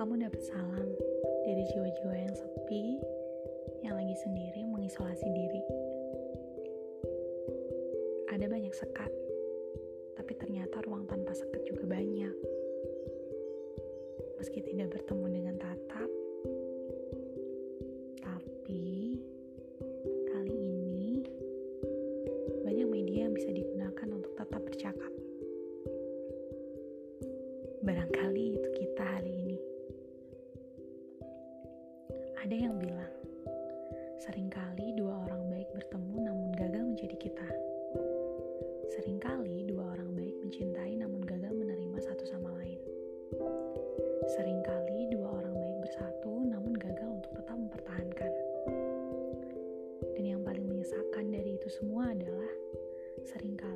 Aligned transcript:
Kamu 0.00 0.16
dapat 0.16 0.40
salam 0.48 0.88
dari 1.44 1.60
jiwa-jiwa 1.76 2.14
yang 2.16 2.32
sepi, 2.32 2.96
yang 3.84 4.00
lagi 4.00 4.16
sendiri 4.24 4.64
mengisolasi 4.64 5.28
diri. 5.28 5.60
Ada 8.32 8.48
banyak 8.48 8.72
sekat, 8.72 9.12
tapi 10.16 10.32
ternyata 10.40 10.80
ruang 10.88 11.04
tanpa 11.04 11.36
sekat 11.36 11.68
juga 11.68 11.84
banyak. 11.84 12.32
Meski 14.40 14.64
tidak 14.64 14.96
bertemu 14.96 15.26
dengan 15.36 15.60
tatap, 15.60 16.10
tapi 18.24 19.20
kali 20.32 20.56
ini 20.64 21.28
banyak 22.64 22.88
media 22.88 23.28
yang 23.28 23.36
bisa 23.36 23.52
digunakan 23.52 24.08
untuk 24.16 24.32
tetap 24.32 24.64
bercakap. 24.64 25.12
Barangkali 27.84 28.49
Ada 32.50 32.66
yang 32.66 32.82
bilang, 32.82 33.14
sering 34.18 34.50
kali 34.50 34.90
dua 34.98 35.22
orang 35.22 35.54
baik 35.54 35.70
bertemu 35.70 36.16
namun 36.18 36.50
gagal 36.58 36.82
menjadi 36.82 37.14
kita. 37.14 37.46
Seringkali 38.90 39.70
dua 39.70 39.94
orang 39.94 40.18
baik 40.18 40.34
mencintai 40.42 40.98
namun 40.98 41.22
gagal 41.22 41.54
menerima 41.54 42.02
satu 42.02 42.26
sama 42.26 42.50
lain. 42.58 42.82
Seringkali 44.34 45.14
dua 45.14 45.30
orang 45.30 45.62
baik 45.62 45.78
bersatu 45.78 46.42
namun 46.42 46.74
gagal 46.74 47.22
untuk 47.22 47.38
tetap 47.38 47.54
mempertahankan. 47.54 48.32
Dan 50.18 50.24
yang 50.26 50.42
paling 50.42 50.66
menyesakan 50.66 51.30
dari 51.30 51.54
itu 51.54 51.70
semua 51.70 52.10
adalah 52.10 52.50
sering 53.30 53.54
kali 53.54 53.69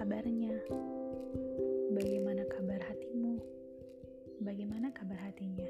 kabarnya? 0.00 0.56
Bagaimana 1.92 2.40
kabar 2.48 2.80
hatimu? 2.88 3.36
Bagaimana 4.40 4.88
kabar 4.96 5.20
hatinya? 5.20 5.68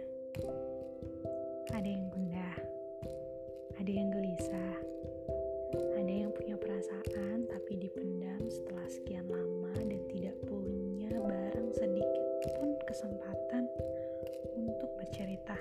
Ada 1.75 1.91
yang 1.91 2.07
gundah, 2.15 2.55
ada 3.75 3.91
yang 3.91 4.07
gelisah, 4.15 4.75
ada 5.99 6.13
yang 6.15 6.31
punya 6.31 6.55
perasaan 6.55 7.51
tapi 7.51 7.83
dipendam 7.83 8.39
setelah 8.47 8.87
sekian 8.87 9.27
lama 9.27 9.75
dan 9.83 9.99
tidak 10.15 10.39
punya 10.47 11.11
barang 11.11 11.75
sedikit 11.75 12.55
pun 12.55 12.79
kesempatan 12.87 13.67
untuk 14.55 14.95
bercerita. 14.95 15.59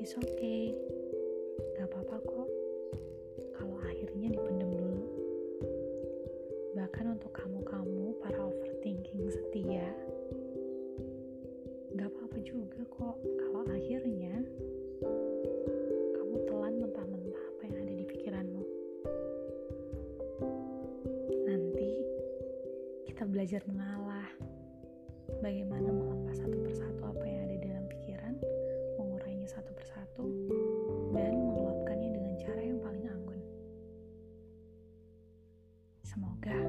It's 0.00 0.16
okay, 0.16 0.72
kamu-kamu 7.32 8.12
para 8.20 8.38
overthinking 8.44 9.24
setia, 9.32 9.88
gak 11.96 12.08
apa-apa 12.12 12.38
juga 12.44 12.80
kok 12.92 13.16
kalau 13.40 13.64
akhirnya 13.72 14.36
kamu 16.12 16.36
telan 16.44 16.74
mentah-mentah 16.80 17.44
apa 17.56 17.62
yang 17.68 17.76
ada 17.80 17.94
di 17.96 18.04
pikiranmu. 18.04 18.62
Nanti 21.48 21.92
kita 23.08 23.24
belajar 23.24 23.64
mengalah, 23.64 24.28
bagaimana 25.40 25.88
melepas 25.88 26.36
satu 26.36 26.56
persatu 26.60 27.00
apa 27.00 27.24
yang 27.24 27.40
ada 27.48 27.56
dalam 27.64 27.84
pikiran, 27.88 28.34
mengurainya 29.00 29.48
satu 29.48 29.72
persatu, 29.72 30.28
dan 31.16 31.32
mengeluapkannya 31.32 32.10
dengan 32.12 32.34
cara 32.36 32.60
yang 32.60 32.78
paling 32.80 33.06
anggun. 33.08 33.40
Semoga 36.04 36.60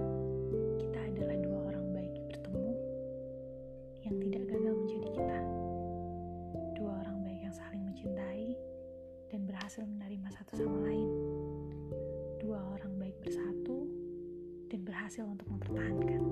berhasil 15.03 15.27
untuk 15.27 15.43
mempertahankan. 15.51 16.23